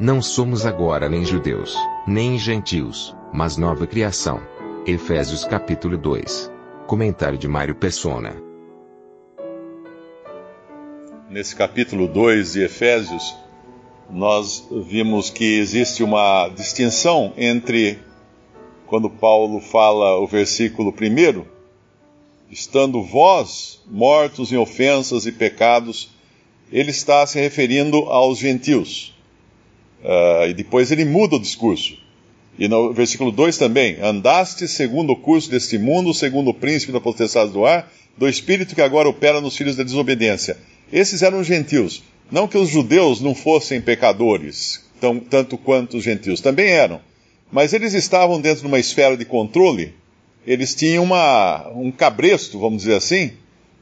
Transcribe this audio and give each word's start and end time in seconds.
Não 0.00 0.20
somos 0.20 0.66
agora 0.66 1.08
nem 1.08 1.24
judeus, 1.24 1.76
nem 2.04 2.36
gentios, 2.36 3.14
mas 3.32 3.56
nova 3.56 3.86
criação. 3.86 4.42
Efésios 4.84 5.44
capítulo 5.44 5.96
2. 5.96 6.50
Comentário 6.88 7.38
de 7.38 7.46
Mário 7.46 7.76
Persona. 7.76 8.34
Nesse 11.30 11.54
capítulo 11.54 12.08
2 12.08 12.54
de 12.54 12.64
Efésios, 12.64 13.36
nós 14.10 14.66
vimos 14.84 15.30
que 15.30 15.60
existe 15.60 16.02
uma 16.02 16.48
distinção 16.48 17.32
entre 17.36 18.00
quando 18.86 19.08
Paulo 19.08 19.60
fala 19.60 20.18
o 20.18 20.26
versículo 20.26 20.92
1, 20.92 21.44
estando 22.50 23.00
vós 23.00 23.80
mortos 23.86 24.52
em 24.52 24.56
ofensas 24.56 25.24
e 25.24 25.30
pecados, 25.30 26.10
ele 26.72 26.90
está 26.90 27.24
se 27.28 27.38
referindo 27.38 27.98
aos 28.08 28.38
gentios. 28.38 29.13
Uh, 30.04 30.48
e 30.50 30.52
depois 30.52 30.92
ele 30.92 31.06
muda 31.06 31.36
o 31.36 31.40
discurso. 31.40 31.96
E 32.58 32.68
no 32.68 32.92
versículo 32.92 33.32
2 33.32 33.56
também: 33.56 33.96
Andaste 34.02 34.68
segundo 34.68 35.14
o 35.14 35.16
curso 35.16 35.50
deste 35.50 35.78
mundo, 35.78 36.12
segundo 36.12 36.50
o 36.50 36.54
príncipe 36.54 36.92
da 36.92 37.00
potestade 37.00 37.50
do 37.50 37.64
ar, 37.64 37.90
do 38.16 38.28
espírito 38.28 38.74
que 38.74 38.82
agora 38.82 39.08
opera 39.08 39.40
nos 39.40 39.56
filhos 39.56 39.76
da 39.76 39.82
desobediência. 39.82 40.58
Esses 40.92 41.22
eram 41.22 41.40
os 41.40 41.46
gentios. 41.46 42.02
Não 42.30 42.46
que 42.46 42.58
os 42.58 42.68
judeus 42.68 43.20
não 43.20 43.34
fossem 43.34 43.80
pecadores, 43.80 44.84
tão, 45.00 45.18
tanto 45.18 45.56
quanto 45.56 45.96
os 45.96 46.04
gentios, 46.04 46.40
também 46.40 46.68
eram. 46.68 47.00
Mas 47.50 47.72
eles 47.72 47.94
estavam 47.94 48.40
dentro 48.40 48.60
de 48.60 48.66
uma 48.66 48.78
esfera 48.78 49.16
de 49.16 49.24
controle, 49.24 49.94
eles 50.46 50.74
tinham 50.74 51.04
uma, 51.04 51.68
um 51.74 51.90
cabresto, 51.90 52.58
vamos 52.58 52.82
dizer 52.82 52.96
assim, 52.96 53.32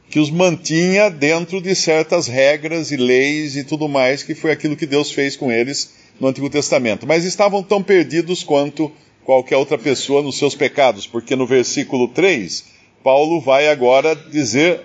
que 0.09 0.19
os 0.19 0.29
mantinha 0.29 1.09
dentro 1.09 1.61
de 1.61 1.73
certas 1.73 2.27
regras 2.27 2.91
e 2.91 2.97
leis 2.97 3.55
e 3.55 3.63
tudo 3.63 3.87
mais, 3.87 4.23
que 4.23 4.35
foi 4.35 4.51
aquilo 4.51 4.75
que 4.75 4.85
Deus 4.85 5.11
fez 5.11 5.35
com 5.35 5.51
eles 5.51 6.02
no 6.19 6.27
Antigo 6.27 6.49
Testamento. 6.49 7.07
Mas 7.07 7.25
estavam 7.25 7.63
tão 7.63 7.81
perdidos 7.81 8.43
quanto 8.43 8.91
qualquer 9.23 9.57
outra 9.57 9.77
pessoa 9.77 10.21
nos 10.21 10.37
seus 10.37 10.55
pecados, 10.55 11.07
porque 11.07 11.35
no 11.35 11.45
versículo 11.45 12.07
3, 12.09 12.65
Paulo 13.03 13.39
vai 13.39 13.67
agora 13.67 14.15
dizer 14.15 14.81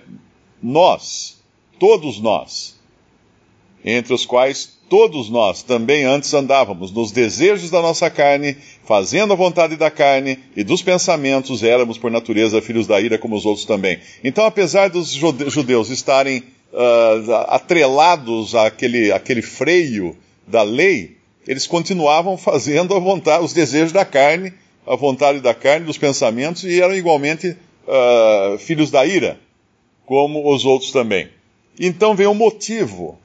nós, 0.62 1.38
todos 1.78 2.20
nós, 2.20 2.76
entre 3.84 4.12
os 4.12 4.26
quais 4.26 4.78
todos 4.88 5.28
nós 5.28 5.62
também 5.62 6.04
antes 6.04 6.32
andávamos 6.32 6.90
nos 6.90 7.12
desejos 7.12 7.70
da 7.70 7.82
nossa 7.82 8.08
carne, 8.08 8.56
fazendo 8.84 9.32
a 9.32 9.36
vontade 9.36 9.76
da 9.76 9.90
carne 9.90 10.38
e 10.56 10.64
dos 10.64 10.82
pensamentos, 10.82 11.62
éramos 11.62 11.98
por 11.98 12.10
natureza 12.10 12.62
filhos 12.62 12.86
da 12.86 13.00
ira 13.00 13.18
como 13.18 13.36
os 13.36 13.44
outros 13.44 13.66
também. 13.66 13.98
Então, 14.24 14.46
apesar 14.46 14.88
dos 14.88 15.10
judeus 15.10 15.90
estarem 15.90 16.42
uh, 16.72 17.32
atrelados 17.48 18.54
àquele, 18.54 19.12
àquele 19.12 19.42
freio 19.42 20.16
da 20.46 20.62
lei, 20.62 21.17
eles 21.48 21.66
continuavam 21.66 22.36
fazendo 22.36 22.94
a 22.94 23.00
vontade, 23.00 23.44
os 23.44 23.52
desejos 23.52 23.90
da 23.90 24.04
carne, 24.04 24.52
a 24.86 24.94
vontade 24.94 25.40
da 25.40 25.52
carne, 25.52 25.86
dos 25.86 25.98
pensamentos, 25.98 26.62
e 26.62 26.80
eram 26.80 26.94
igualmente 26.94 27.56
uh, 27.86 28.58
filhos 28.58 28.90
da 28.90 29.04
ira, 29.04 29.40
como 30.06 30.54
os 30.54 30.64
outros 30.64 30.92
também. 30.92 31.28
Então 31.80 32.14
vem 32.14 32.26
o 32.26 32.34
motivo 32.34 33.18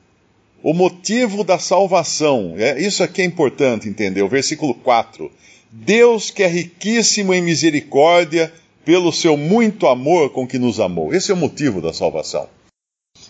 o 0.63 0.73
motivo 0.73 1.43
da 1.43 1.59
salvação. 1.59 2.55
É, 2.57 2.81
isso 2.81 3.03
aqui 3.03 3.21
é 3.21 3.25
importante 3.25 3.89
entender. 3.89 4.21
O 4.21 4.29
versículo 4.29 4.73
4. 4.73 5.29
Deus 5.69 6.31
que 6.31 6.41
é 6.41 6.47
riquíssimo 6.47 7.33
em 7.33 7.41
misericórdia, 7.41 8.51
pelo 8.85 9.11
seu 9.11 9.35
muito 9.35 9.87
amor 9.87 10.29
com 10.29 10.47
que 10.47 10.57
nos 10.57 10.79
amou. 10.79 11.13
Esse 11.13 11.31
é 11.31 11.33
o 11.33 11.37
motivo 11.37 11.81
da 11.81 11.91
salvação. 11.91 12.47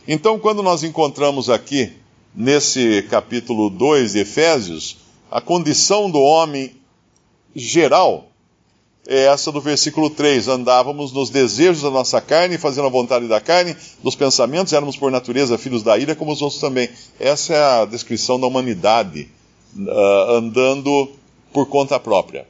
Então, 0.08 0.38
quando 0.38 0.62
nós 0.62 0.84
encontramos 0.84 1.50
aqui, 1.50 1.94
nesse 2.36 3.04
capítulo 3.10 3.70
2 3.70 4.14
de 4.14 4.20
Efésios, 4.20 4.98
a 5.30 5.40
condição 5.42 6.10
do 6.10 6.20
homem 6.20 6.72
geral 7.56 8.28
é 9.08 9.26
essa 9.26 9.52
do 9.52 9.60
versículo 9.60 10.10
3. 10.10 10.48
Andávamos 10.48 11.12
nos 11.12 11.30
desejos 11.30 11.82
da 11.82 11.90
nossa 11.90 12.22
carne, 12.22 12.58
fazendo 12.58 12.88
a 12.88 12.92
vontade 12.92 13.28
da 13.28 13.42
carne, 13.42 13.76
dos 14.02 14.16
pensamentos, 14.16 14.74
éramos 14.74 14.96
por 14.96 15.12
natureza 15.12 15.58
filhos 15.58 15.84
da 15.84 15.98
ira, 15.98 16.16
como 16.16 16.32
os 16.32 16.42
outros 16.42 16.62
também. 16.62 16.90
Essa 17.20 17.54
é 17.54 17.82
a 17.82 17.86
descrição 17.86 18.40
da 18.40 18.48
humanidade 18.48 19.28
uh, 19.76 20.32
andando 20.32 21.10
por 21.52 21.68
conta 21.68 22.00
própria. 22.00 22.48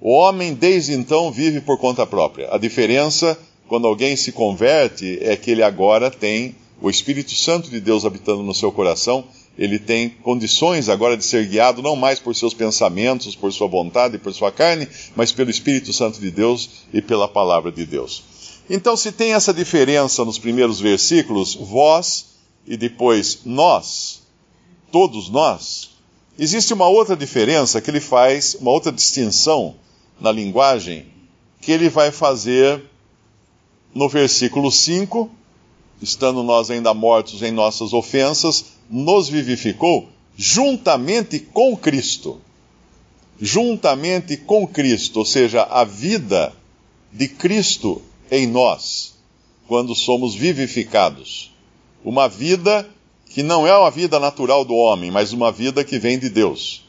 O 0.00 0.10
homem, 0.10 0.54
desde 0.54 0.92
então, 0.92 1.30
vive 1.30 1.60
por 1.60 1.78
conta 1.78 2.06
própria. 2.06 2.48
A 2.54 2.58
diferença, 2.58 3.38
quando 3.68 3.86
alguém 3.86 4.16
se 4.16 4.32
converte, 4.32 5.18
é 5.22 5.36
que 5.36 5.50
ele 5.50 5.62
agora 5.62 6.10
tem 6.10 6.54
o 6.80 6.90
Espírito 6.90 7.34
Santo 7.34 7.70
de 7.70 7.80
Deus 7.80 8.04
habitando 8.04 8.42
no 8.42 8.54
seu 8.54 8.70
coração 8.70 9.24
ele 9.58 9.78
tem 9.78 10.10
condições 10.10 10.88
agora 10.88 11.16
de 11.16 11.24
ser 11.24 11.46
guiado 11.46 11.82
não 11.82 11.96
mais 11.96 12.18
por 12.18 12.34
seus 12.34 12.52
pensamentos, 12.52 13.34
por 13.34 13.52
sua 13.52 13.66
vontade, 13.66 14.18
por 14.18 14.32
sua 14.34 14.52
carne, 14.52 14.86
mas 15.14 15.32
pelo 15.32 15.50
Espírito 15.50 15.92
Santo 15.92 16.20
de 16.20 16.30
Deus 16.30 16.68
e 16.92 17.00
pela 17.00 17.26
palavra 17.26 17.72
de 17.72 17.86
Deus. 17.86 18.22
Então, 18.68 18.96
se 18.96 19.12
tem 19.12 19.32
essa 19.32 19.54
diferença 19.54 20.24
nos 20.24 20.38
primeiros 20.38 20.78
versículos, 20.78 21.54
vós 21.54 22.26
e 22.66 22.76
depois 22.76 23.40
nós, 23.44 24.22
todos 24.92 25.30
nós, 25.30 25.90
existe 26.38 26.74
uma 26.74 26.88
outra 26.88 27.16
diferença 27.16 27.80
que 27.80 27.90
ele 27.90 28.00
faz, 28.00 28.56
uma 28.60 28.72
outra 28.72 28.92
distinção 28.92 29.76
na 30.20 30.30
linguagem, 30.30 31.06
que 31.62 31.72
ele 31.72 31.88
vai 31.88 32.10
fazer 32.10 32.82
no 33.94 34.08
versículo 34.08 34.70
5, 34.70 35.30
estando 36.00 36.42
nós 36.42 36.70
ainda 36.70 36.92
mortos 36.92 37.42
em 37.42 37.50
nossas 37.50 37.92
ofensas, 37.92 38.66
nos 38.90 39.28
vivificou 39.28 40.08
juntamente 40.36 41.38
com 41.38 41.76
Cristo. 41.76 42.40
Juntamente 43.40 44.36
com 44.36 44.66
Cristo, 44.66 45.18
ou 45.18 45.24
seja, 45.24 45.62
a 45.62 45.84
vida 45.84 46.52
de 47.12 47.28
Cristo 47.28 48.00
em 48.30 48.46
nós, 48.46 49.14
quando 49.66 49.94
somos 49.94 50.34
vivificados. 50.34 51.52
Uma 52.04 52.28
vida 52.28 52.88
que 53.28 53.42
não 53.42 53.66
é 53.66 53.76
uma 53.76 53.90
vida 53.90 54.18
natural 54.18 54.64
do 54.64 54.74
homem, 54.74 55.10
mas 55.10 55.32
uma 55.32 55.52
vida 55.52 55.84
que 55.84 55.98
vem 55.98 56.18
de 56.18 56.30
Deus. 56.30 56.82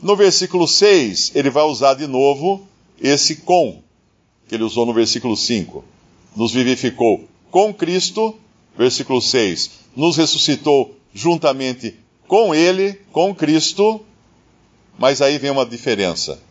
No 0.00 0.16
versículo 0.16 0.66
6, 0.66 1.32
ele 1.34 1.50
vai 1.50 1.64
usar 1.64 1.94
de 1.94 2.06
novo 2.06 2.66
esse 3.00 3.36
com, 3.36 3.82
que 4.48 4.54
ele 4.54 4.64
usou 4.64 4.86
no 4.86 4.94
versículo 4.94 5.36
5. 5.36 5.84
Nos 6.36 6.52
vivificou 6.52 7.28
com 7.54 7.72
Cristo, 7.72 8.36
versículo 8.76 9.22
6. 9.22 9.70
Nos 9.94 10.16
ressuscitou 10.16 10.92
juntamente 11.14 11.94
com 12.26 12.52
Ele, 12.52 12.94
com 13.12 13.32
Cristo, 13.32 14.04
mas 14.98 15.22
aí 15.22 15.38
vem 15.38 15.52
uma 15.52 15.64
diferença. 15.64 16.42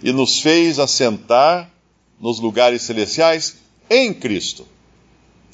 E 0.00 0.12
nos 0.12 0.38
fez 0.38 0.78
assentar 0.78 1.68
nos 2.20 2.38
lugares 2.38 2.82
celestiais 2.82 3.56
em 3.90 4.14
Cristo. 4.14 4.64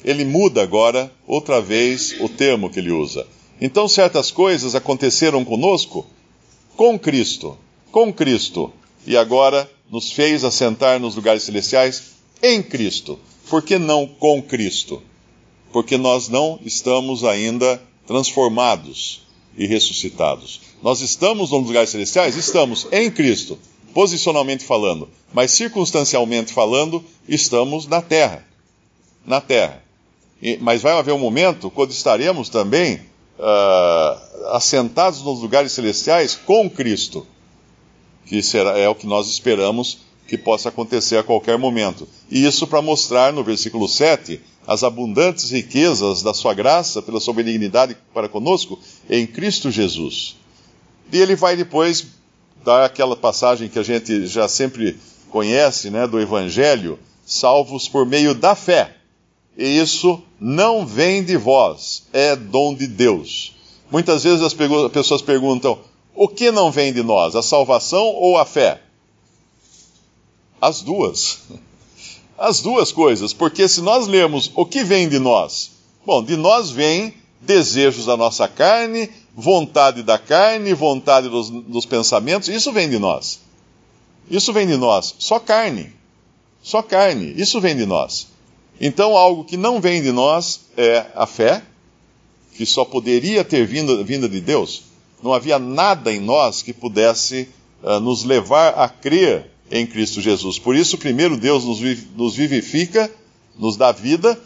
Ele 0.05 0.23
muda 0.23 0.61
agora, 0.61 1.11
outra 1.25 1.59
vez, 1.59 2.15
o 2.19 2.29
termo 2.29 2.69
que 2.69 2.77
ele 2.77 2.91
usa. 2.91 3.25
Então, 3.59 3.87
certas 3.87 4.29
coisas 4.29 4.75
aconteceram 4.75 5.43
conosco 5.43 6.05
com 6.77 6.99
Cristo, 6.99 7.57
com 7.91 8.13
Cristo, 8.13 8.71
e 9.07 9.17
agora 9.17 9.67
nos 9.89 10.11
fez 10.11 10.43
assentar 10.43 10.99
nos 10.99 11.15
lugares 11.15 11.41
celestiais 11.41 12.12
em 12.43 12.61
Cristo. 12.61 13.17
Por 13.49 13.63
que 13.63 13.79
não 13.79 14.05
com 14.05 14.43
Cristo? 14.43 15.01
Porque 15.71 15.97
nós 15.97 16.27
não 16.27 16.59
estamos 16.63 17.23
ainda 17.23 17.81
transformados 18.05 19.21
e 19.57 19.65
ressuscitados. 19.65 20.61
Nós 20.81 20.99
estamos 20.99 21.51
nos 21.51 21.65
lugares 21.65 21.89
celestiais? 21.89 22.35
Estamos 22.35 22.85
em 22.91 23.09
Cristo, 23.09 23.57
posicionalmente 23.93 24.65
falando, 24.65 25.09
mas 25.33 25.51
circunstancialmente 25.51 26.51
falando, 26.51 27.03
estamos 27.27 27.87
na 27.87 28.01
terra. 28.01 28.45
Na 29.25 29.39
terra. 29.39 29.81
E, 30.41 30.57
mas 30.57 30.81
vai 30.81 30.91
haver 30.93 31.13
um 31.13 31.19
momento 31.19 31.71
quando 31.71 31.91
estaremos 31.91 32.49
também 32.49 32.99
uh, 33.39 34.47
assentados 34.51 35.21
nos 35.21 35.39
lugares 35.39 35.71
celestiais 35.71 36.35
com 36.35 36.69
Cristo, 36.69 37.25
que 38.25 38.43
será, 38.43 38.77
é 38.77 38.89
o 38.89 38.95
que 38.95 39.07
nós 39.07 39.29
esperamos 39.29 39.99
que 40.27 40.37
possa 40.37 40.69
acontecer 40.69 41.17
a 41.17 41.23
qualquer 41.23 41.57
momento. 41.57 42.07
E 42.29 42.45
isso 42.45 42.65
para 42.65 42.81
mostrar 42.81 43.33
no 43.33 43.43
versículo 43.43 43.87
7 43.87 44.39
as 44.65 44.83
abundantes 44.83 45.51
riquezas 45.51 46.23
da 46.23 46.33
sua 46.33 46.53
graça 46.53 47.01
pela 47.01 47.19
sua 47.19 47.33
benignidade 47.33 47.97
para 48.13 48.29
conosco 48.29 48.79
em 49.09 49.27
Cristo 49.27 49.69
Jesus. 49.69 50.37
E 51.11 51.19
ele 51.19 51.35
vai 51.35 51.55
depois 51.55 52.07
dar 52.63 52.85
aquela 52.85 53.15
passagem 53.15 53.67
que 53.67 53.77
a 53.77 53.83
gente 53.83 54.25
já 54.25 54.47
sempre 54.47 54.97
conhece, 55.29 55.89
né, 55.89 56.07
do 56.07 56.19
evangelho, 56.19 56.97
salvos 57.25 57.89
por 57.89 58.05
meio 58.05 58.33
da 58.33 58.55
fé. 58.55 58.95
E 59.57 59.77
isso 59.77 60.21
não 60.39 60.85
vem 60.85 61.23
de 61.23 61.37
vós, 61.37 62.03
é 62.13 62.35
dom 62.35 62.73
de 62.73 62.87
Deus. 62.87 63.55
Muitas 63.91 64.23
vezes 64.23 64.41
as 64.41 64.53
pessoas 64.91 65.21
perguntam: 65.21 65.79
o 66.15 66.27
que 66.27 66.51
não 66.51 66.71
vem 66.71 66.93
de 66.93 67.03
nós, 67.03 67.35
a 67.35 67.43
salvação 67.43 68.05
ou 68.05 68.37
a 68.37 68.45
fé? 68.45 68.81
As 70.63 70.81
duas. 70.81 71.39
As 72.37 72.61
duas 72.61 72.89
coisas, 72.93 73.33
porque 73.33 73.67
se 73.67 73.81
nós 73.81 74.07
lermos 74.07 74.49
o 74.55 74.65
que 74.65 74.81
vem 74.81 75.09
de 75.09 75.19
nós, 75.19 75.71
bom, 76.05 76.23
de 76.23 76.37
nós 76.37 76.71
vem 76.71 77.13
desejos 77.41 78.05
da 78.05 78.15
nossa 78.15 78.47
carne, 78.47 79.09
vontade 79.35 80.01
da 80.03 80.17
carne, 80.17 80.73
vontade 80.73 81.27
dos, 81.27 81.49
dos 81.49 81.85
pensamentos, 81.85 82.47
isso 82.47 82.71
vem 82.71 82.89
de 82.89 82.97
nós. 82.97 83.41
Isso 84.31 84.53
vem 84.53 84.65
de 84.65 84.77
nós, 84.77 85.13
só 85.19 85.37
carne. 85.37 85.91
Só 86.61 86.81
carne, 86.81 87.33
isso 87.35 87.59
vem 87.59 87.75
de 87.75 87.85
nós. 87.85 88.27
Então, 88.79 89.17
algo 89.17 89.43
que 89.43 89.57
não 89.57 89.81
vem 89.81 90.01
de 90.01 90.13
nós 90.13 90.61
é 90.77 91.07
a 91.13 91.27
fé, 91.27 91.61
que 92.55 92.65
só 92.65 92.85
poderia 92.85 93.43
ter 93.43 93.67
vindo, 93.67 94.01
vindo 94.05 94.29
de 94.29 94.39
Deus. 94.39 94.83
Não 95.21 95.33
havia 95.33 95.59
nada 95.59 96.09
em 96.09 96.21
nós 96.21 96.61
que 96.61 96.71
pudesse 96.71 97.49
uh, 97.83 97.99
nos 97.99 98.23
levar 98.23 98.79
a 98.79 98.87
crer 98.87 99.51
em 99.71 99.85
Cristo 99.85 100.21
Jesus. 100.21 100.59
Por 100.59 100.75
isso, 100.75 100.97
primeiro 100.97 101.37
Deus 101.37 101.63
nos, 101.65 102.35
vivifica, 102.35 103.09
nos 103.57 103.77
dá 103.77 103.91
vida, 103.91 104.39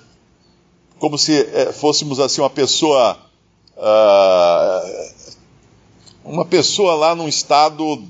como 1.00 1.18
se 1.18 1.42
uh, 1.42 1.74
fôssemos 1.74 2.20
assim 2.20 2.42
uma 2.42 2.50
pessoa. 2.50 3.18
Uh, 3.78 5.18
uma 6.24 6.46
pessoa 6.46 6.96
lá 6.96 7.16
num 7.16 7.28
estado 7.28 8.04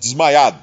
desmaiado. 0.00 0.58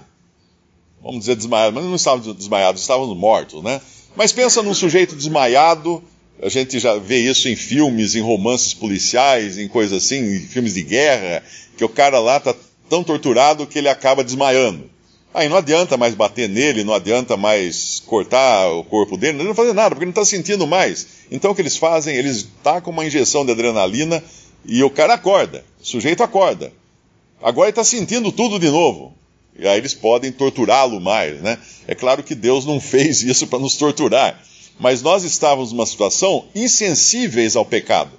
Vamos 1.01 1.21
dizer 1.21 1.35
desmaiado, 1.35 1.73
mas 1.73 1.85
não 1.85 1.95
estávamos 1.95 2.35
desmaiados, 2.35 2.81
estávamos 2.81 3.17
mortos, 3.17 3.63
né? 3.63 3.81
Mas 4.15 4.31
pensa 4.31 4.61
num 4.61 4.73
sujeito 4.73 5.15
desmaiado, 5.15 6.03
a 6.41 6.49
gente 6.49 6.79
já 6.79 6.95
vê 6.95 7.19
isso 7.19 7.47
em 7.47 7.55
filmes, 7.55 8.13
em 8.13 8.21
romances 8.21 8.73
policiais, 8.73 9.57
em 9.57 9.67
coisas 9.67 10.03
assim, 10.03 10.17
em 10.17 10.39
filmes 10.39 10.73
de 10.73 10.83
guerra, 10.83 11.43
que 11.77 11.83
o 11.83 11.89
cara 11.89 12.19
lá 12.19 12.37
está 12.37 12.53
tão 12.89 13.03
torturado 13.03 13.65
que 13.65 13.79
ele 13.79 13.87
acaba 13.87 14.23
desmaiando. 14.23 14.89
Aí 15.33 15.47
não 15.47 15.57
adianta 15.57 15.95
mais 15.95 16.13
bater 16.13 16.49
nele, 16.49 16.83
não 16.83 16.93
adianta 16.93 17.37
mais 17.37 18.01
cortar 18.05 18.69
o 18.69 18.83
corpo 18.83 19.15
dele, 19.15 19.33
não 19.33 19.41
adianta 19.41 19.61
fazer 19.61 19.73
nada, 19.73 19.89
porque 19.91 20.05
não 20.05 20.11
está 20.11 20.25
sentindo 20.25 20.67
mais. 20.67 21.07
Então 21.31 21.51
o 21.51 21.55
que 21.55 21.61
eles 21.61 21.77
fazem? 21.77 22.15
Eles 22.15 22.47
tacam 22.61 22.91
uma 22.91 23.05
injeção 23.05 23.45
de 23.45 23.51
adrenalina 23.51 24.21
e 24.65 24.83
o 24.83 24.89
cara 24.89 25.13
acorda, 25.13 25.63
o 25.81 25.85
sujeito 25.85 26.21
acorda. 26.21 26.73
Agora 27.41 27.67
ele 27.67 27.71
está 27.71 27.83
sentindo 27.83 28.31
tudo 28.31 28.59
de 28.59 28.69
novo. 28.69 29.13
E 29.57 29.67
aí 29.67 29.77
eles 29.77 29.93
podem 29.93 30.31
torturá-lo 30.31 30.99
mais, 30.99 31.41
né? 31.41 31.57
É 31.87 31.95
claro 31.95 32.23
que 32.23 32.35
Deus 32.35 32.65
não 32.65 32.79
fez 32.81 33.21
isso 33.21 33.47
para 33.47 33.59
nos 33.59 33.75
torturar, 33.77 34.41
mas 34.79 35.01
nós 35.01 35.23
estávamos 35.23 35.71
numa 35.71 35.85
situação 35.85 36.45
insensíveis 36.53 37.55
ao 37.55 37.65
pecado. 37.65 38.11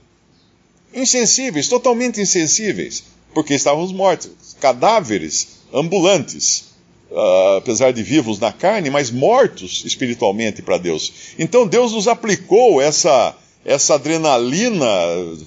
Insensíveis, 0.95 1.69
totalmente 1.69 2.21
insensíveis, 2.21 3.05
porque 3.35 3.55
estávamos 3.55 3.93
mortos, 3.93 4.31
cadáveres 4.61 5.61
ambulantes, 5.73 6.72
uh, 7.13 7.57
apesar 7.59 7.93
de 7.93 8.03
vivos 8.03 8.39
na 8.39 8.53
carne, 8.53 8.91
mas 8.91 9.11
mortos 9.11 9.83
espiritualmente 9.85 10.63
para 10.63 10.79
Deus. 10.79 11.13
Então 11.39 11.67
Deus 11.67 11.93
nos 11.93 12.09
aplicou 12.09 12.81
essa, 12.81 13.37
essa 13.65 13.95
adrenalina 13.95 14.87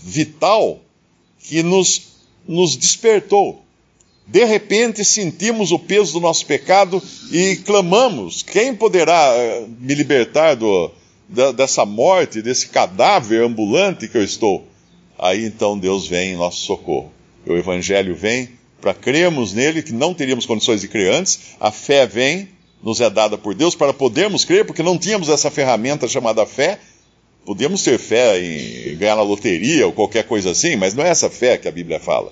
vital 0.01 0.79
que 1.39 1.61
nos, 1.61 2.13
nos 2.47 2.75
despertou 2.75 3.65
de 4.27 4.43
repente 4.43 5.05
sentimos 5.05 5.71
o 5.71 5.77
peso 5.77 6.13
do 6.13 6.19
nosso 6.19 6.45
pecado 6.45 7.01
e 7.31 7.57
clamamos: 7.57 8.41
quem 8.41 8.73
poderá 8.73 9.31
eh, 9.35 9.65
me 9.79 9.93
libertar 9.93 10.55
do, 10.55 10.91
da, 11.29 11.51
dessa 11.51 11.85
morte, 11.85 12.41
desse 12.41 12.69
cadáver 12.69 13.43
ambulante 13.43 14.07
que 14.07 14.17
eu 14.17 14.23
estou? 14.23 14.65
Aí 15.17 15.45
então 15.45 15.77
Deus 15.77 16.07
vem 16.07 16.31
em 16.31 16.37
nosso 16.37 16.61
socorro. 16.61 17.11
O 17.45 17.53
Evangelho 17.53 18.15
vem 18.15 18.49
para 18.85 18.93
crermos 18.93 19.51
nele, 19.51 19.81
que 19.81 19.91
não 19.91 20.13
teríamos 20.13 20.45
condições 20.45 20.81
de 20.81 20.87
crer 20.87 21.11
antes. 21.11 21.55
A 21.59 21.71
fé 21.71 22.05
vem, 22.05 22.49
nos 22.83 23.01
é 23.01 23.09
dada 23.09 23.35
por 23.35 23.55
Deus 23.55 23.73
para 23.73 23.91
podermos 23.91 24.45
crer, 24.45 24.63
porque 24.63 24.83
não 24.83 24.95
tínhamos 24.95 25.27
essa 25.27 25.49
ferramenta 25.49 26.07
chamada 26.07 26.45
fé. 26.45 26.79
Podíamos 27.43 27.81
ter 27.81 27.97
fé 27.97 28.39
em 28.39 28.95
ganhar 28.95 29.15
na 29.15 29.23
loteria 29.23 29.87
ou 29.87 29.93
qualquer 29.93 30.25
coisa 30.25 30.51
assim, 30.51 30.75
mas 30.75 30.93
não 30.93 31.03
é 31.03 31.09
essa 31.09 31.31
fé 31.31 31.57
que 31.57 31.67
a 31.67 31.71
Bíblia 31.71 31.99
fala. 31.99 32.31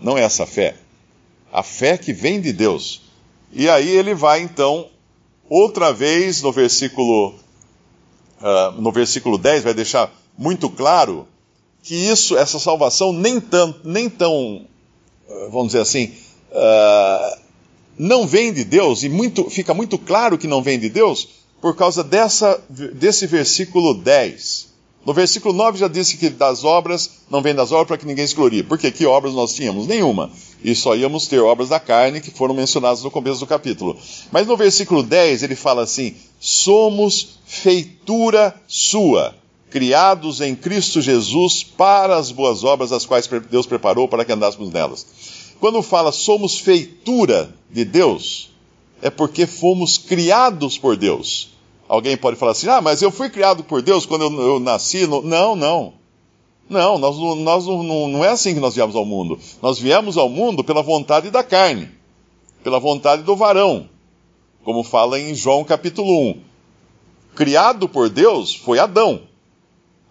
Não 0.00 0.16
é 0.16 0.22
essa 0.22 0.46
fé 0.46 0.76
a 1.52 1.62
fé 1.62 1.96
que 1.96 2.12
vem 2.12 2.40
de 2.40 2.52
Deus. 2.52 3.02
E 3.52 3.68
aí 3.68 3.88
ele 3.88 4.14
vai 4.14 4.40
então, 4.40 4.88
outra 5.48 5.92
vez 5.92 6.42
no 6.42 6.52
versículo, 6.52 7.34
uh, 8.40 8.80
no 8.80 8.92
versículo 8.92 9.38
10, 9.38 9.64
vai 9.64 9.74
deixar 9.74 10.12
muito 10.36 10.68
claro 10.68 11.26
que 11.82 11.94
isso, 11.94 12.36
essa 12.36 12.58
salvação, 12.58 13.12
nem 13.12 13.40
tão, 13.40 13.74
nem 13.82 14.10
tão 14.10 14.66
vamos 15.50 15.68
dizer 15.68 15.80
assim, 15.80 16.12
uh, 16.52 17.38
não 17.98 18.26
vem 18.26 18.52
de 18.52 18.64
Deus, 18.64 19.02
e 19.02 19.08
muito, 19.08 19.48
fica 19.50 19.74
muito 19.74 19.98
claro 19.98 20.38
que 20.38 20.46
não 20.46 20.62
vem 20.62 20.78
de 20.78 20.88
Deus, 20.88 21.28
por 21.60 21.76
causa 21.76 22.04
dessa, 22.04 22.60
desse 22.68 23.26
versículo 23.26 23.94
10. 23.94 24.68
No 25.04 25.14
versículo 25.14 25.54
9 25.54 25.78
já 25.78 25.88
disse 25.88 26.16
que 26.16 26.28
das 26.28 26.64
obras 26.64 27.10
não 27.30 27.40
vem 27.40 27.54
das 27.54 27.72
obras 27.72 27.88
para 27.88 27.96
que 27.96 28.06
ninguém 28.06 28.26
se 28.26 28.34
glorie. 28.34 28.62
Porque 28.62 28.90
que 28.90 29.06
obras 29.06 29.32
nós 29.32 29.54
tínhamos? 29.54 29.86
Nenhuma. 29.86 30.30
E 30.62 30.74
só 30.74 30.94
íamos 30.94 31.26
ter 31.26 31.40
obras 31.40 31.70
da 31.70 31.80
carne 31.80 32.20
que 32.20 32.30
foram 32.30 32.54
mencionadas 32.54 33.02
no 33.02 33.10
começo 33.10 33.40
do 33.40 33.46
capítulo. 33.46 33.96
Mas 34.30 34.46
no 34.46 34.56
versículo 34.56 35.02
10 35.02 35.44
ele 35.44 35.56
fala 35.56 35.82
assim: 35.82 36.14
somos 36.38 37.38
feitura 37.46 38.54
sua, 38.66 39.34
criados 39.70 40.40
em 40.40 40.54
Cristo 40.54 41.00
Jesus 41.00 41.62
para 41.62 42.16
as 42.16 42.30
boas 42.30 42.64
obras 42.64 42.92
as 42.92 43.04
quais 43.04 43.26
Deus 43.50 43.66
preparou 43.66 44.08
para 44.08 44.24
que 44.24 44.32
andássemos 44.32 44.70
nelas. 44.72 45.06
Quando 45.60 45.82
fala 45.82 46.12
somos 46.12 46.58
feitura 46.58 47.54
de 47.70 47.84
Deus, 47.84 48.50
é 49.02 49.10
porque 49.10 49.46
fomos 49.46 49.98
criados 49.98 50.78
por 50.78 50.96
Deus. 50.96 51.50
Alguém 51.88 52.16
pode 52.16 52.36
falar 52.36 52.52
assim: 52.52 52.68
ah, 52.68 52.80
mas 52.80 53.02
eu 53.02 53.10
fui 53.10 53.30
criado 53.30 53.64
por 53.64 53.82
Deus 53.82 54.06
quando 54.06 54.22
eu, 54.22 54.40
eu 54.40 54.60
nasci. 54.60 55.06
No... 55.06 55.22
Não, 55.22 55.56
não. 55.56 55.94
Não, 56.68 56.98
nós, 56.98 57.16
nós 57.16 57.66
não, 57.66 58.08
não 58.08 58.24
é 58.24 58.28
assim 58.28 58.52
que 58.54 58.60
nós 58.60 58.74
viemos 58.74 58.94
ao 58.94 59.04
mundo. 59.04 59.38
Nós 59.62 59.78
viemos 59.78 60.18
ao 60.18 60.28
mundo 60.28 60.62
pela 60.62 60.82
vontade 60.82 61.30
da 61.30 61.42
carne, 61.42 61.88
pela 62.62 62.78
vontade 62.78 63.22
do 63.22 63.34
varão, 63.34 63.88
como 64.62 64.84
fala 64.84 65.18
em 65.18 65.34
João 65.34 65.64
capítulo 65.64 66.30
1. 66.30 66.40
Criado 67.34 67.88
por 67.88 68.10
Deus 68.10 68.54
foi 68.54 68.78
Adão. 68.78 69.27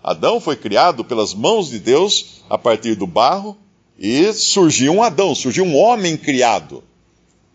Adão 0.08 0.40
foi 0.40 0.56
criado 0.56 1.04
pelas 1.04 1.34
mãos 1.34 1.70
de 1.70 1.80
Deus 1.80 2.42
a 2.50 2.58
partir 2.58 2.96
do 2.96 3.06
barro 3.06 3.58
e 4.00 4.32
surgiu 4.32 4.94
um 4.94 5.04
Adão, 5.04 5.36
surgiu 5.36 5.66
um 5.66 5.76
homem 5.76 6.16
criado. 6.16 6.82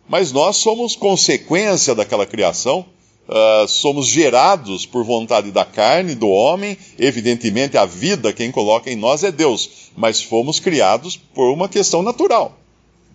Mas 0.07 0.33
nós 0.33 0.59
somos 0.59 0.95
consequência 0.95 1.95
daquela 1.95 2.27
criação 2.27 2.85
Uh, 3.23 3.69
somos 3.69 4.09
gerados 4.09 4.85
por 4.85 5.05
vontade 5.05 5.53
da 5.53 5.65
carne, 5.65 6.15
do 6.17 6.29
homem, 6.29 6.77
evidentemente 6.99 7.79
a 7.79 7.87
vida 7.87 8.33
quem 8.33 8.51
coloca 8.51 8.91
em 8.91 8.97
nós 8.97 9.23
é 9.23 9.31
Deus, 9.31 9.91
mas 9.97 10.21
fomos 10.21 10.59
criados 10.59 11.17
por 11.17 11.53
uma 11.53 11.69
questão 11.69 12.03
natural, 12.03 12.59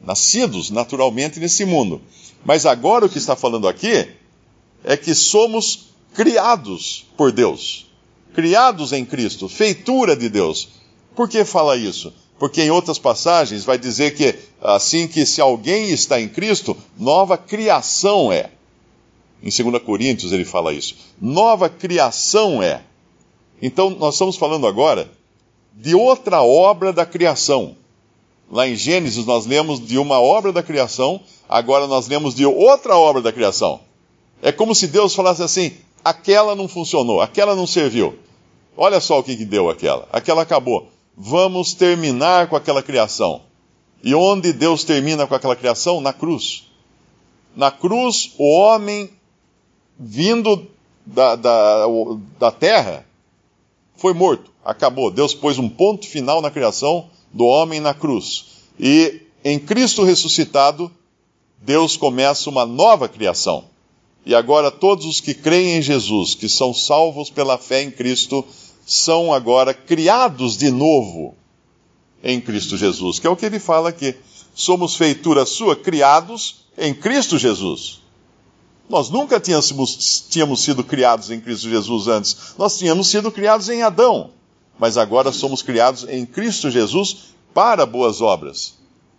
nascidos 0.02 0.72
naturalmente 0.72 1.42
nesse 1.42 1.66
mundo. 1.66 2.02
Mas 2.46 2.66
agora 2.66 3.06
o 3.06 3.10
que 3.10 3.18
está 3.18 3.36
falando 3.36 3.68
aqui 3.68 4.08
é 4.82 4.96
que 4.96 5.14
somos 5.14 5.90
criados 6.14 7.06
por 7.18 7.32
Deus, 7.32 7.87
criados 8.38 8.94
em 8.94 9.04
Cristo, 9.04 9.50
feitura 9.50 10.16
de 10.16 10.30
Deus. 10.30 10.70
Por 11.16 11.28
que 11.28 11.44
fala 11.44 11.76
isso? 11.76 12.14
Porque 12.38 12.62
em 12.62 12.70
outras 12.70 13.00
passagens 13.00 13.66
vai 13.66 13.80
dizer 13.80 14.14
que 14.14 14.36
assim 14.62 15.08
que 15.08 15.26
se 15.26 15.42
alguém 15.42 15.90
está 15.90 16.22
em 16.22 16.30
Cristo, 16.30 16.78
nova 17.00 17.36
criação 17.36 18.32
é. 18.32 18.52
Em 19.42 19.50
2 19.50 19.82
Coríntios 19.82 20.32
ele 20.32 20.46
fala 20.46 20.72
isso. 20.72 20.96
Nova 21.20 21.68
criação 21.68 22.62
é. 22.62 22.84
Então 23.60 23.90
nós 23.90 24.14
estamos 24.14 24.36
falando 24.36 24.68
agora 24.68 25.10
de 25.74 25.96
outra 25.96 26.44
obra 26.44 26.94
da 26.94 27.08
criação. 27.08 27.76
Lá 28.52 28.68
em 28.68 28.76
Gênesis 28.76 29.26
nós 29.26 29.48
lemos 29.48 29.84
de 29.84 29.98
uma 29.98 30.22
obra 30.22 30.54
da 30.54 30.62
criação, 30.62 31.22
agora 31.50 31.88
nós 31.88 32.08
lemos 32.08 32.36
de 32.36 32.46
outra 32.46 32.96
obra 32.96 33.20
da 33.20 33.34
criação. 33.34 33.80
É 34.44 34.52
como 34.52 34.76
se 34.76 34.86
Deus 34.86 35.16
falasse 35.16 35.42
assim: 35.42 35.72
aquela 36.06 36.56
não 36.56 36.68
funcionou, 36.68 37.20
aquela 37.20 37.56
não 37.56 37.66
serviu. 37.66 38.27
Olha 38.78 39.02
só 39.02 39.20
o 39.20 39.24
que, 39.24 39.36
que 39.36 39.44
deu 39.44 39.70
aquela. 39.70 40.08
Aquela 40.12 40.44
acabou. 40.44 40.90
Vamos 41.18 41.74
terminar 41.74 42.48
com 42.48 42.56
aquela 42.56 42.84
criação. 42.84 43.42
E 44.04 44.14
onde 44.14 44.54
Deus 44.54 44.84
termina 44.84 45.26
com 45.26 45.34
aquela 45.34 45.56
criação? 45.56 46.00
Na 46.00 46.14
cruz. 46.14 46.66
Na 47.56 47.72
cruz, 47.72 48.34
o 48.38 48.48
homem 48.48 49.10
vindo 50.00 50.68
da, 51.04 51.36
da, 51.36 51.86
da 52.38 52.52
terra 52.52 53.04
foi 53.96 54.14
morto, 54.14 54.52
acabou. 54.64 55.10
Deus 55.10 55.34
pôs 55.34 55.58
um 55.58 55.68
ponto 55.68 56.08
final 56.08 56.40
na 56.40 56.52
criação 56.52 57.10
do 57.34 57.46
homem 57.46 57.80
na 57.80 57.96
cruz. 57.96 58.46
E 58.80 59.22
em 59.44 59.58
Cristo 59.58 60.04
ressuscitado, 60.04 60.92
Deus 61.60 61.98
começa 61.98 62.50
uma 62.50 62.66
nova 62.66 63.10
criação. 63.10 63.66
E 64.26 64.36
agora 64.36 64.70
todos 64.70 65.06
os 65.06 65.20
que 65.20 65.34
creem 65.34 65.78
em 65.78 65.82
Jesus, 65.82 66.36
que 66.36 66.50
são 66.50 66.74
salvos 66.74 67.30
pela 67.30 67.58
fé 67.58 67.82
em 67.82 67.90
Cristo, 67.90 68.46
são 68.88 69.34
agora 69.34 69.74
criados 69.74 70.58
de 70.58 70.72
novo 70.72 71.36
em 72.24 72.40
Cristo 72.40 72.78
Jesus, 72.78 73.20
que 73.20 73.28
é 73.28 73.30
o 73.30 73.36
que 73.36 73.46
ele 73.46 73.60
fala 73.60 73.90
aqui. 73.90 74.16
Somos 74.56 74.96
feitura 74.96 75.46
sua, 75.46 75.76
criados 75.76 76.66
em 76.78 76.94
Cristo 76.94 77.38
Jesus. 77.38 78.00
Nós 78.90 79.10
nunca 79.10 79.42
tínhamos, 79.42 80.26
tínhamos 80.30 80.62
sido 80.62 80.86
criados 80.86 81.30
em 81.30 81.42
Cristo 81.42 81.70
Jesus 81.70 82.08
antes. 82.08 82.56
Nós 82.58 82.78
tínhamos 82.78 83.10
sido 83.10 83.30
criados 83.30 83.68
em 83.68 83.84
Adão. 83.84 84.30
Mas 84.80 84.98
agora 84.98 85.34
somos 85.34 85.62
criados 85.62 86.08
em 86.08 86.26
Cristo 86.26 86.72
Jesus 86.72 87.34
para 87.54 87.86
boas 87.86 88.22
obras. 88.22 88.76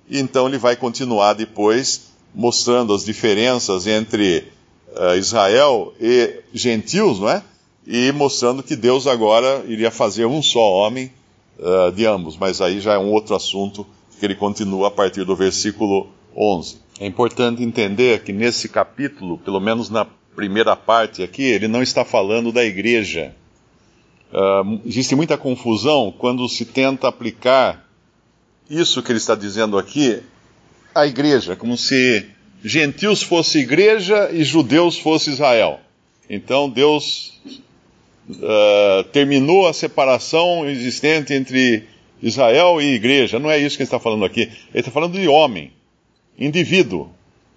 E 0.08 0.18
então 0.18 0.48
ele 0.48 0.56
vai 0.56 0.76
continuar 0.76 1.34
depois 1.34 2.08
mostrando 2.34 2.94
as 2.94 3.04
diferenças 3.04 3.86
entre 3.86 4.50
uh, 4.96 5.14
Israel 5.18 5.92
e 6.00 6.40
gentios, 6.54 7.20
não 7.20 7.28
é? 7.28 7.42
E 7.90 8.12
mostrando 8.12 8.62
que 8.62 8.76
Deus 8.76 9.06
agora 9.06 9.64
iria 9.66 9.90
fazer 9.90 10.26
um 10.26 10.42
só 10.42 10.60
homem 10.60 11.10
uh, 11.58 11.90
de 11.90 12.04
ambos. 12.04 12.36
Mas 12.36 12.60
aí 12.60 12.80
já 12.80 12.92
é 12.92 12.98
um 12.98 13.10
outro 13.10 13.34
assunto 13.34 13.86
que 14.20 14.26
ele 14.26 14.34
continua 14.34 14.88
a 14.88 14.90
partir 14.90 15.24
do 15.24 15.34
versículo 15.34 16.06
11. 16.36 16.76
É 17.00 17.06
importante 17.06 17.62
entender 17.62 18.22
que 18.22 18.30
nesse 18.30 18.68
capítulo, 18.68 19.38
pelo 19.38 19.58
menos 19.58 19.88
na 19.88 20.06
primeira 20.36 20.76
parte 20.76 21.22
aqui, 21.22 21.44
ele 21.44 21.66
não 21.66 21.82
está 21.82 22.04
falando 22.04 22.52
da 22.52 22.62
igreja. 22.62 23.34
Uh, 24.30 24.82
existe 24.84 25.14
muita 25.14 25.38
confusão 25.38 26.12
quando 26.16 26.46
se 26.46 26.66
tenta 26.66 27.08
aplicar 27.08 27.88
isso 28.68 29.02
que 29.02 29.10
ele 29.10 29.18
está 29.18 29.34
dizendo 29.34 29.78
aqui 29.78 30.20
à 30.94 31.06
igreja, 31.06 31.56
como 31.56 31.74
se 31.74 32.26
gentios 32.62 33.22
fosse 33.22 33.60
igreja 33.60 34.28
e 34.30 34.44
judeus 34.44 34.98
fosse 34.98 35.30
Israel. 35.30 35.80
Então 36.28 36.68
Deus 36.68 37.40
uh, 38.30 39.04
terminou 39.12 39.66
a 39.66 39.72
separação 39.72 40.68
existente 40.68 41.32
entre 41.32 41.84
Israel 42.22 42.80
e 42.80 42.94
igreja. 42.94 43.38
Não 43.38 43.50
é 43.50 43.58
isso 43.58 43.76
que 43.76 43.82
ele 43.82 43.88
está 43.88 43.98
falando 43.98 44.24
aqui. 44.24 44.42
Ele 44.42 44.52
está 44.74 44.90
falando 44.90 45.18
de 45.18 45.28
homem, 45.28 45.72
indivíduo, 46.38 47.10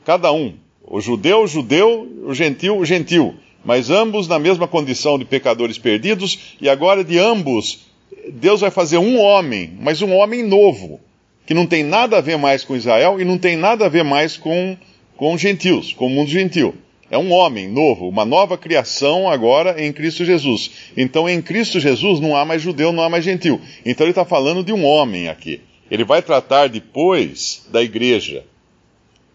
cada 0.06 0.32
um. 0.32 0.54
O 0.84 1.00
judeu, 1.00 1.44
o 1.44 1.48
judeu, 1.48 2.08
o 2.26 2.34
gentil, 2.34 2.78
o 2.78 2.86
gentil. 2.86 3.36
Mas 3.64 3.90
ambos 3.90 4.28
na 4.28 4.40
mesma 4.40 4.68
condição 4.68 5.20
de 5.20 5.26
pecadores 5.26 5.78
perdidos, 5.78 6.56
e 6.60 6.68
agora 6.68 7.04
de 7.04 7.20
ambos 7.20 7.92
Deus 8.30 8.62
vai 8.62 8.72
fazer 8.72 8.98
um 8.98 9.20
homem, 9.20 9.78
mas 9.80 10.02
um 10.02 10.14
homem 10.14 10.44
novo, 10.44 11.00
que 11.46 11.54
não 11.54 11.66
tem 11.66 11.84
nada 11.84 12.18
a 12.18 12.22
ver 12.22 12.38
mais 12.38 12.64
com 12.64 12.76
Israel 12.76 13.20
e 13.20 13.26
não 13.26 13.38
tem 13.38 13.56
nada 13.56 13.86
a 13.86 13.90
ver 13.90 14.04
mais 14.04 14.38
com, 14.38 14.78
com 15.18 15.38
gentios, 15.38 15.94
com 15.94 16.08
o 16.08 16.10
mundo 16.10 16.30
gentil. 16.30 16.76
É 17.12 17.18
um 17.18 17.34
homem 17.34 17.68
novo, 17.68 18.08
uma 18.08 18.24
nova 18.24 18.58
criação 18.58 19.30
agora 19.30 19.84
em 19.84 19.92
Cristo 19.92 20.24
Jesus. 20.24 20.72
Então, 20.96 21.28
em 21.28 21.42
Cristo 21.42 21.78
Jesus 21.78 22.22
não 22.22 22.38
há 22.38 22.46
mais 22.46 22.62
judeu, 22.62 22.94
não 22.94 23.04
há 23.04 23.10
mais 23.10 23.26
gentil. 23.26 23.60
Então, 23.86 24.06
ele 24.06 24.12
está 24.12 24.24
falando 24.24 24.64
de 24.64 24.72
um 24.72 24.86
homem 24.86 25.28
aqui. 25.28 25.60
Ele 25.92 26.06
vai 26.06 26.22
tratar 26.22 26.70
depois 26.70 27.68
da 27.70 27.84
igreja, 27.84 28.46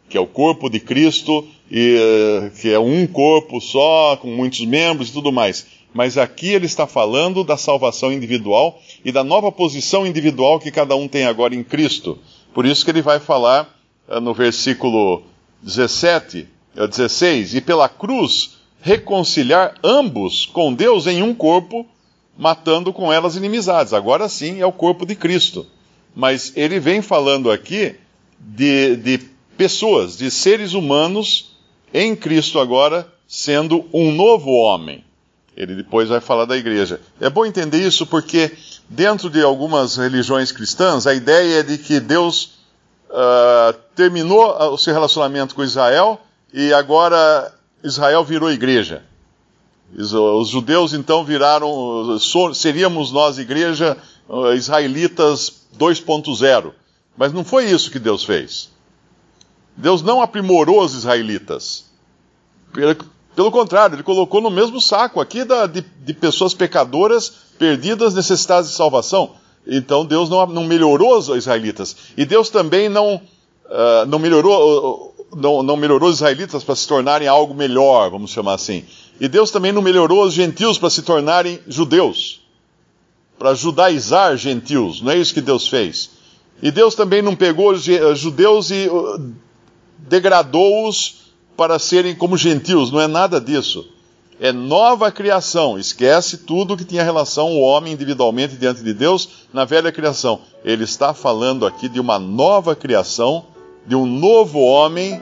que 0.08 0.16
é 0.16 0.20
o 0.20 0.26
corpo 0.26 0.70
de 0.70 0.80
Cristo, 0.80 1.46
e, 1.70 1.98
eh, 2.00 2.50
que 2.62 2.72
é 2.72 2.78
um 2.78 3.06
corpo 3.06 3.60
só, 3.60 4.16
com 4.16 4.28
muitos 4.28 4.64
membros 4.64 5.10
e 5.10 5.12
tudo 5.12 5.30
mais 5.30 5.66
mas 5.96 6.18
aqui 6.18 6.48
ele 6.48 6.66
está 6.66 6.86
falando 6.86 7.42
da 7.42 7.56
salvação 7.56 8.12
individual 8.12 8.78
e 9.02 9.10
da 9.10 9.24
nova 9.24 9.50
posição 9.50 10.06
individual 10.06 10.60
que 10.60 10.70
cada 10.70 10.94
um 10.94 11.08
tem 11.08 11.24
agora 11.24 11.54
em 11.54 11.64
Cristo. 11.64 12.18
Por 12.52 12.66
isso 12.66 12.84
que 12.84 12.90
ele 12.90 13.00
vai 13.00 13.18
falar 13.18 13.74
eh, 14.06 14.20
no 14.20 14.34
versículo 14.34 15.22
17, 15.62 16.46
16, 16.76 17.54
eh, 17.54 17.58
e 17.58 17.60
pela 17.60 17.88
cruz 17.88 18.56
reconciliar 18.80 19.74
ambos 19.82 20.46
com 20.46 20.72
Deus 20.72 21.06
em 21.06 21.22
um 21.22 21.34
corpo, 21.34 21.86
matando 22.36 22.92
com 22.92 23.12
elas 23.12 23.34
inimizades. 23.34 23.92
Agora 23.92 24.28
sim 24.28 24.60
é 24.60 24.66
o 24.66 24.72
corpo 24.72 25.06
de 25.06 25.14
Cristo. 25.14 25.66
Mas 26.14 26.52
ele 26.54 26.78
vem 26.78 27.02
falando 27.02 27.50
aqui 27.50 27.96
de, 28.38 28.96
de 28.96 29.18
pessoas, 29.56 30.16
de 30.16 30.30
seres 30.30 30.72
humanos 30.72 31.56
em 31.92 32.14
Cristo 32.14 32.60
agora, 32.60 33.10
sendo 33.26 33.86
um 33.92 34.12
novo 34.12 34.50
homem. 34.50 35.04
Ele 35.56 35.74
depois 35.74 36.08
vai 36.08 36.20
falar 36.20 36.44
da 36.44 36.56
igreja. 36.56 37.00
É 37.20 37.30
bom 37.30 37.46
entender 37.46 37.80
isso 37.80 38.06
porque, 38.06 38.52
dentro 38.88 39.30
de 39.30 39.42
algumas 39.42 39.96
religiões 39.96 40.52
cristãs, 40.52 41.06
a 41.06 41.14
ideia 41.14 41.60
é 41.60 41.62
de 41.62 41.78
que 41.78 41.98
Deus 41.98 42.58
uh, 43.08 43.72
terminou 43.94 44.54
o 44.72 44.76
seu 44.76 44.92
relacionamento 44.92 45.54
com 45.54 45.64
Israel 45.64 46.20
e 46.52 46.72
agora 46.72 47.52
Israel 47.82 48.24
virou 48.24 48.50
igreja. 48.50 49.04
Os 49.94 50.48
judeus 50.48 50.92
então 50.92 51.24
viraram, 51.24 52.18
seríamos 52.54 53.12
nós 53.12 53.38
igreja 53.38 53.96
uh, 54.28 54.52
israelitas 54.52 55.66
2.0. 55.78 56.72
Mas 57.16 57.32
não 57.32 57.44
foi 57.44 57.66
isso 57.66 57.90
que 57.90 57.98
Deus 57.98 58.24
fez. 58.24 58.70
Deus 59.76 60.02
não 60.02 60.20
aprimorou 60.20 60.82
os 60.82 60.94
israelitas. 60.94 61.86
Pelo 63.34 63.50
contrário, 63.50 63.96
ele 63.96 64.02
colocou 64.02 64.40
no 64.40 64.50
mesmo 64.50 64.80
saco 64.80 65.20
aqui 65.20 65.44
da, 65.44 65.66
de, 65.66 65.82
de, 65.82 66.14
pessoas 66.14 66.54
pecadoras, 66.54 67.30
perdidas, 67.58 68.14
necessitadas 68.14 68.70
de 68.70 68.74
salvação. 68.74 69.34
Então 69.66 70.04
Deus 70.04 70.28
não, 70.28 70.46
não 70.46 70.64
melhorou 70.64 71.16
os 71.16 71.28
israelitas. 71.28 71.96
E 72.16 72.24
Deus 72.24 72.50
também 72.50 72.88
não, 72.88 73.16
uh, 73.16 74.06
não, 74.08 74.18
melhorou, 74.18 75.14
não, 75.34 75.62
não 75.62 75.76
melhorou 75.76 76.08
os 76.08 76.16
israelitas 76.16 76.62
para 76.62 76.76
se 76.76 76.86
tornarem 76.86 77.28
algo 77.28 77.54
melhor, 77.54 78.10
vamos 78.10 78.30
chamar 78.30 78.54
assim. 78.54 78.84
E 79.20 79.28
Deus 79.28 79.50
também 79.50 79.72
não 79.72 79.82
melhorou 79.82 80.24
os 80.24 80.34
gentios 80.34 80.78
para 80.78 80.90
se 80.90 81.02
tornarem 81.02 81.60
judeus. 81.66 82.40
Para 83.38 83.54
judaizar 83.54 84.36
gentios. 84.36 85.00
Não 85.00 85.12
é 85.12 85.18
isso 85.18 85.34
que 85.34 85.40
Deus 85.40 85.68
fez. 85.68 86.10
E 86.62 86.70
Deus 86.70 86.94
também 86.94 87.22
não 87.22 87.34
pegou 87.36 87.72
os 87.72 87.84
judeus 88.18 88.70
e 88.70 88.88
uh, 88.88 89.32
degradou-os 89.98 91.26
para 91.56 91.78
serem 91.78 92.14
como 92.14 92.36
gentios, 92.36 92.90
não 92.92 93.00
é 93.00 93.06
nada 93.06 93.40
disso. 93.40 93.88
É 94.38 94.52
nova 94.52 95.10
criação. 95.10 95.78
Esquece 95.78 96.38
tudo 96.38 96.76
que 96.76 96.84
tinha 96.84 97.02
relação 97.02 97.52
o 97.52 97.60
homem 97.60 97.94
individualmente 97.94 98.56
diante 98.56 98.82
de 98.82 98.92
Deus 98.92 99.46
na 99.52 99.64
velha 99.64 99.90
criação. 99.90 100.40
Ele 100.62 100.84
está 100.84 101.14
falando 101.14 101.64
aqui 101.64 101.88
de 101.88 101.98
uma 101.98 102.18
nova 102.18 102.76
criação, 102.76 103.46
de 103.86 103.94
um 103.94 104.06
novo 104.06 104.60
homem, 104.60 105.20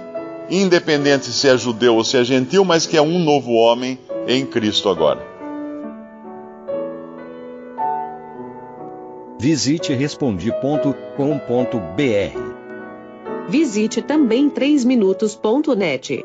independente 0.50 1.26
se 1.26 1.48
é 1.48 1.56
judeu 1.56 1.96
ou 1.96 2.04
se 2.04 2.16
é 2.16 2.24
gentil, 2.24 2.64
mas 2.64 2.86
que 2.86 2.96
é 2.96 3.02
um 3.02 3.18
novo 3.18 3.52
homem 3.52 3.98
em 4.26 4.46
Cristo 4.46 4.88
agora. 4.88 5.34
Visite 9.38 9.92
respondi.com.br 9.92 12.54
Visite 13.48 14.00
também 14.00 14.48
3minutos.net. 14.48 16.24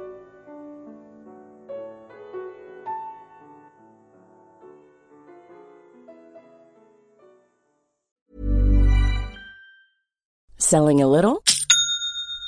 Selling 10.57 11.01
a 11.01 11.07
little 11.07 11.41